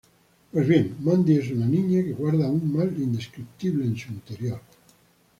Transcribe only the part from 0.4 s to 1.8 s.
Pues bien, Mandy es una